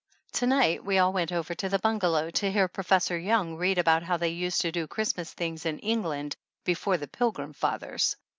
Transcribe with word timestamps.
To 0.31 0.47
night 0.47 0.83
we 0.83 0.97
all 0.97 1.13
went 1.13 1.31
over 1.31 1.53
to 1.53 1.69
the 1.69 1.77
bungalow 1.77 2.31
to 2.31 2.51
hear 2.51 2.67
Professor 2.67 3.19
Young 3.19 3.55
read 3.55 3.77
about 3.77 4.01
how 4.01 4.17
they 4.17 4.29
used 4.29 4.61
to 4.61 4.71
do 4.71 4.87
Christmas 4.87 5.31
things 5.31 5.63
in 5.63 5.77
England 5.77 6.35
before 6.63 6.97
the 6.97 7.07
Pilgrim 7.07 7.53
Fathers. 7.53 8.15